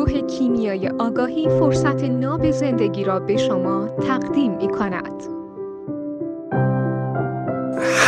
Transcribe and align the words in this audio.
گروه 0.00 0.20
کیمیای 0.20 0.90
آگاهی 0.98 1.48
فرصت 1.48 2.04
ناب 2.04 2.50
زندگی 2.50 3.04
را 3.04 3.20
به 3.20 3.36
شما 3.36 3.88
تقدیم 4.08 4.52
می 4.52 4.68
کند. 4.68 5.12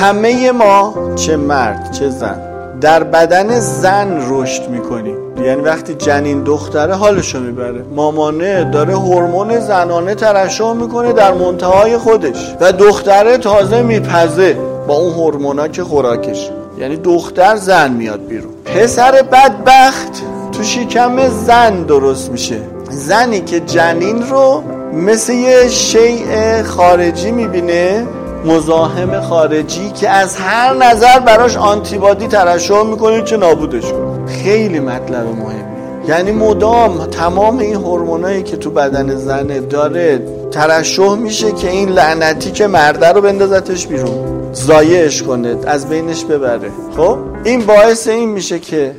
همه 0.00 0.52
ما 0.52 0.94
چه 1.14 1.36
مرد 1.36 1.90
چه 1.90 2.08
زن 2.08 2.40
در 2.80 3.02
بدن 3.02 3.60
زن 3.60 4.26
رشد 4.30 4.68
می‌کنیم 4.68 5.16
یعنی 5.44 5.62
وقتی 5.62 5.94
جنین 5.94 6.42
دختره 6.42 6.94
حالشو 6.94 7.40
می‌بره. 7.40 7.82
مامانه 7.96 8.70
داره 8.70 8.94
هورمون 8.94 9.60
زنانه 9.60 10.14
ترشح 10.14 10.72
می‌کنه 10.72 11.12
در 11.12 11.34
منتهای 11.34 11.98
خودش. 11.98 12.56
و 12.60 12.72
دختره 12.72 13.38
تازه 13.38 13.82
میپزه 13.82 14.56
با 14.88 14.94
اون 14.94 15.12
هورمونا 15.12 15.68
که 15.68 15.84
خوراکش. 15.84 16.50
یعنی 16.78 16.96
دختر 16.96 17.56
زن 17.56 17.92
میاد 17.92 18.26
بیرون. 18.26 18.52
پسر 18.64 19.12
بدبخت 19.22 20.31
تو 20.62 20.68
شکم 20.68 21.28
زن 21.28 21.82
درست 21.82 22.30
میشه. 22.30 22.60
زنی 22.90 23.40
که 23.40 23.60
جنین 23.60 24.22
رو 24.30 24.62
مثل 24.92 25.32
یه 25.32 25.68
شیء 25.68 26.62
خارجی 26.62 27.30
می‌بینه 27.30 28.06
مزاحم 28.44 29.20
خارجی 29.20 29.90
که 29.90 30.08
از 30.08 30.36
هر 30.36 30.74
نظر 30.74 31.18
براش 31.18 31.56
آنتیبادی 31.56 32.26
ترشح 32.26 32.82
می‌کنه 32.82 33.22
که 33.22 33.36
نابودش 33.36 33.92
کنه. 33.92 34.26
خیلی 34.26 34.80
مطلب 34.80 35.26
مهمی 35.26 35.62
یعنی 36.08 36.32
مدام 36.32 37.06
تمام 37.06 37.58
این 37.58 37.74
هورمونایی 37.74 38.42
که 38.42 38.56
تو 38.56 38.70
بدن 38.70 39.16
زنه 39.16 39.60
داره 39.60 40.22
ترشح 40.50 41.14
میشه 41.14 41.52
که 41.52 41.70
این 41.70 41.88
لعنتی 41.88 42.50
که 42.50 42.66
مرده 42.66 43.08
رو 43.08 43.20
بندازتش 43.20 43.86
بیرون. 43.86 44.32
زایش 44.52 45.22
کنه 45.22 45.56
از 45.66 45.88
بینش 45.88 46.24
ببره. 46.24 46.70
خب؟ 46.96 47.18
این 47.44 47.66
باعث 47.66 48.08
این 48.08 48.28
میشه 48.28 48.58
که 48.58 48.92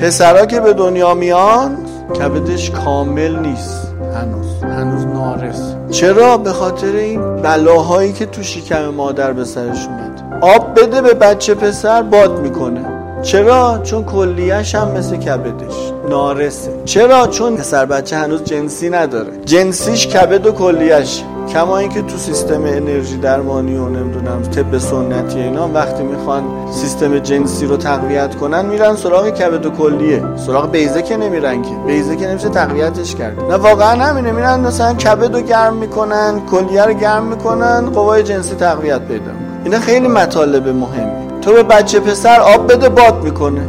پسرا 0.00 0.46
که 0.46 0.60
به 0.60 0.72
دنیا 0.72 1.14
میان 1.14 1.76
کبدش 2.18 2.70
کامل 2.70 3.38
نیست. 3.38 3.94
هنوز. 4.14 4.62
هنوز 4.62 5.06
نارس. 5.06 5.74
چرا؟ 5.90 6.36
به 6.36 6.52
خاطر 6.52 6.92
این 6.92 7.36
بلاهایی 7.36 8.12
که 8.12 8.26
تو 8.26 8.42
شکم 8.42 8.88
مادر 8.88 9.32
به 9.32 9.44
سرش 9.44 9.86
اومد. 9.86 10.40
آب 10.40 10.80
بده 10.80 11.02
به 11.02 11.14
بچه 11.14 11.54
پسر 11.54 12.02
باد 12.02 12.40
می‌کنه. 12.40 12.79
چرا؟ 13.22 13.80
چون 13.82 14.04
کلیهش 14.04 14.74
هم 14.74 14.90
مثل 14.90 15.16
کبدش 15.16 15.92
نارسه. 16.10 16.70
چرا؟ 16.84 17.26
چون 17.26 17.56
پسر 17.56 17.86
بچه 17.86 18.16
هنوز 18.16 18.44
جنسی 18.44 18.90
نداره. 18.90 19.32
جنسیش 19.44 20.06
کبد 20.06 20.46
و 20.46 20.52
کلیهش 20.52 21.24
کما 21.52 21.78
اینکه 21.78 22.02
تو 22.02 22.16
سیستم 22.16 22.64
انرژی 22.64 23.16
درمانی 23.16 23.76
و 23.76 23.88
نمی‌دونم 23.88 24.42
طب 24.42 24.78
سنتی 24.78 25.38
اینا 25.38 25.68
وقتی 25.68 26.02
می‌خوان 26.02 26.44
سیستم 26.70 27.18
جنسی 27.18 27.66
رو 27.66 27.76
تقویت 27.76 28.34
کنن 28.34 28.66
میرن 28.66 28.96
سراغ 28.96 29.28
کبد 29.28 29.66
و 29.66 29.70
کلیه. 29.70 30.22
سراغ 30.46 30.70
بیزه 30.70 31.02
که 31.02 31.16
نمیرن 31.16 31.62
که. 31.62 31.70
بیزه 31.86 32.16
که 32.16 32.26
نمیشه 32.26 32.48
تقویتش 32.48 33.14
کرد. 33.14 33.40
نه 33.40 33.54
واقعا 33.54 34.02
همینه. 34.04 34.32
میرن 34.32 34.60
مثلا 34.60 34.94
کبد 34.94 35.34
رو 35.34 35.40
گرم 35.40 35.76
می‌کنن 35.76 36.40
کلیه 36.50 36.84
رو 36.84 36.92
گرم 36.92 37.24
می‌کنن 37.24 37.90
قوای 37.90 38.22
جنسی 38.22 38.54
تقویت 38.54 39.00
پیدا 39.00 39.30
اینا 39.64 39.78
خیلی 39.78 40.08
مطالب 40.08 40.68
مهمی 40.68 41.29
تو 41.42 41.52
به 41.52 41.62
بچه 41.62 42.00
پسر 42.00 42.40
آب 42.40 42.72
بده 42.72 42.88
باد 42.88 43.24
می‌کنه. 43.24 43.60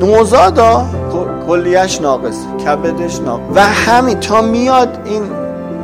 نوزادا 0.00 0.86
کلیهش 1.46 2.00
ناقص 2.00 2.36
کبدش 2.64 3.20
ناقص 3.20 3.42
و 3.54 3.60
همین 3.60 4.20
تا 4.20 4.42
میاد 4.42 4.98
این 5.04 5.22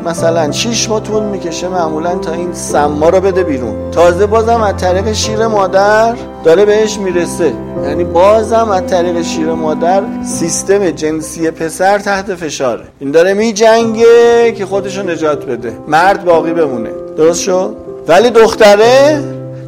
مثلا 0.07 0.53
6 0.53 0.89
ماه 0.89 1.01
طول 1.01 1.23
می‌کشه 1.23 1.69
معمولا 1.69 2.15
تا 2.15 2.33
این 2.33 2.53
سما 2.53 3.09
رو 3.09 3.21
بده 3.21 3.43
بیرون. 3.43 3.91
تازه 3.91 4.27
بازم 4.27 4.61
از 4.61 4.77
طریق 4.77 5.13
شیر 5.13 5.47
مادر 5.47 6.15
داره 6.45 6.65
بهش 6.65 6.99
می‌رسه. 6.99 7.53
یعنی 7.85 8.05
بازم 8.05 8.71
از 8.71 8.87
طریق 8.87 9.23
شیر 9.23 9.47
مادر 9.47 10.03
سیستم 10.25 10.91
جنسی 10.91 11.51
پسر 11.51 11.99
تحت 11.99 12.35
فشاره. 12.35 12.85
این 12.99 13.11
داره 13.11 13.35
میجنگه 13.35 14.53
که 14.53 14.67
خودشو 14.67 15.03
نجات 15.03 15.47
بده. 15.47 15.79
مرد 15.89 16.25
باقی 16.25 16.53
بمونه. 16.53 16.91
درست 17.17 17.41
شد؟ 17.41 17.77
ولی 18.09 18.31
دختره 18.31 19.23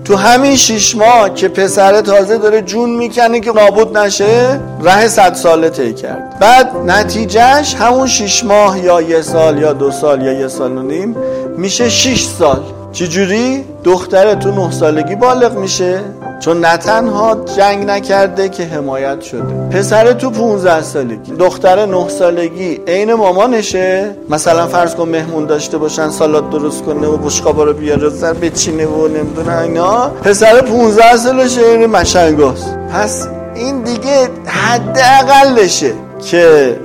تو 0.06 0.16
همین 0.16 0.56
شیش 0.56 0.96
ماه 0.96 1.34
که 1.34 1.48
پسر 1.48 2.00
تازه 2.00 2.38
داره 2.38 2.62
جون 2.62 2.90
می‌کنه 2.90 3.40
که 3.40 3.52
نابود 3.52 3.98
نشه 3.98 4.60
ره 4.82 5.08
صد 5.08 5.34
ساله 5.34 5.70
طی 5.70 5.94
کرد. 5.94 6.38
بعد 6.40 6.76
نتیجهش 6.86 7.74
همون 7.74 8.06
شیش 8.06 8.44
ماه 8.44 8.84
یا 8.84 9.00
یه 9.00 9.22
سال 9.22 9.58
یا 9.58 9.72
دو 9.72 9.90
سال 9.90 10.22
یا 10.22 10.32
یه 10.32 10.48
سال 10.48 10.78
و 10.78 10.82
نیم 10.82 11.16
میشه 11.56 11.88
شیش 11.88 12.26
سال. 12.26 12.62
چجوری؟ 12.92 13.64
دختره 13.84 14.34
تو 14.34 14.50
نه 14.50 14.70
سالگی 14.70 15.14
بالغ 15.14 15.58
میشه. 15.58 16.00
چون 16.40 16.60
نه 16.60 16.76
تنها 16.76 17.36
جنگ 17.56 17.90
نکرده 17.90 18.48
که 18.48 18.62
حمایت 18.62 19.20
شده. 19.20 19.68
پسر 19.70 20.12
تو 20.12 20.30
15 20.30 20.82
سالگی 20.82 21.32
دختر 21.32 21.86
9 21.86 22.08
سالگی 22.08 22.80
عین 22.86 23.14
مامانشه. 23.14 24.16
مثلا 24.30 24.66
فرض 24.66 24.94
کن 24.94 25.08
مهمون 25.08 25.46
داشته 25.46 25.78
باشن 25.78 26.10
سالات 26.10 26.50
درست 26.50 26.82
کنه 26.82 27.06
و 27.06 27.16
بشقابا 27.16 27.64
رو 27.64 27.72
بیاره 27.72 28.10
سر 28.10 28.32
بچینه 28.32 28.86
و 28.86 29.08
نمی‌دونه 29.08 29.58
اینا. 29.58 30.08
پسر 30.08 30.60
15 30.60 31.16
سالشه 31.16 31.60
عین 31.60 31.86
مشنگاست. 31.86 32.78
پس 32.92 33.28
این 33.54 33.82
دیگه 33.82 34.28
حداقلشه 34.46 35.92
که 36.30 36.76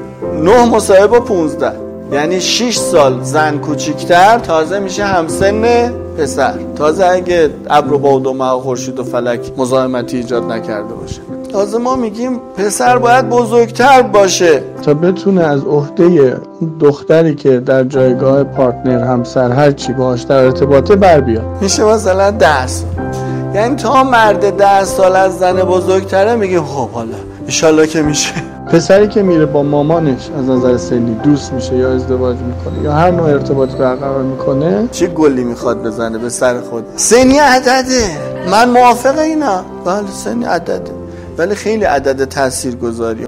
9 0.41 0.65
مصاحبه 0.65 1.07
با 1.07 1.19
15 1.19 1.71
یعنی 2.11 2.41
6 2.41 2.77
سال 2.77 3.23
زن 3.23 3.57
کوچیکتر 3.57 4.39
تازه 4.39 4.79
میشه 4.79 5.03
همسن 5.03 5.91
پسر. 6.17 6.53
تازه 6.75 7.05
اگه 7.05 7.49
ابر 7.69 7.93
و 7.93 7.97
باد 7.99 8.27
و 8.27 8.33
ماه 8.33 8.61
خورشید 8.61 8.99
و 8.99 9.03
فلک 9.03 9.51
مزاحمتی 9.57 10.17
ایجاد 10.17 10.51
نکرده 10.51 10.93
باشه. 10.93 11.21
تازه 11.51 11.77
ما 11.77 11.95
میگیم 11.95 12.39
پسر 12.57 12.97
باید 12.97 13.29
بزرگتر 13.29 14.01
باشه. 14.01 14.63
تا 14.83 14.93
بتونه 14.93 15.43
از 15.43 15.63
عهده 15.63 16.37
دختری 16.79 17.35
که 17.35 17.59
در 17.59 17.83
جایگاه 17.83 18.43
پارتنر 18.43 19.03
همسر 19.03 19.51
هر 19.51 19.71
چی 19.71 19.93
باهاش 19.93 20.21
در 20.21 20.43
ارتباطه 20.43 20.95
بر 20.95 21.21
بیاد. 21.21 21.45
میشه 21.61 21.83
مثلا 21.83 22.31
ده 22.31 22.67
سال 22.67 22.87
یعنی 23.55 23.75
تا 23.75 24.03
مرد 24.03 24.57
ده 24.57 24.83
سال 24.83 25.15
از 25.15 25.39
زن 25.39 25.53
بزرگتره 25.53 26.35
میگه 26.35 26.61
خب 26.61 26.89
حالا 26.89 27.30
ایشالله 27.51 27.87
که 27.87 28.01
میشه. 28.01 28.33
پسری 28.71 29.07
که 29.07 29.21
میره 29.21 29.45
با 29.45 29.63
مامانش 29.63 30.29
از 30.39 30.45
نظر 30.45 30.77
سنی 30.77 31.15
دوست 31.23 31.53
میشه 31.53 31.75
یا 31.75 31.93
ازدواج 31.93 32.37
می‌کنه 32.37 32.83
یا 32.83 32.91
هر 32.91 33.11
نوع 33.11 33.25
ارتباطی 33.29 33.77
برقرار 33.77 34.23
می‌کنه؟ 34.23 34.87
چه 34.91 35.07
گلی 35.07 35.43
می‌خواد 35.43 35.83
بزنه 35.83 36.17
به 36.17 36.29
سر 36.29 36.61
خود؟ 36.61 36.85
سنی 36.95 37.37
عدده. 37.37 38.17
من 38.51 38.69
موافق 38.69 39.17
اینا. 39.17 39.65
بله 39.85 40.11
سنی 40.11 40.45
عدده. 40.45 40.91
ولی 41.37 41.55
خیلی 41.55 41.83
عدد 41.83 42.25
تاثیر 42.25 42.75
گذاری 42.75 43.25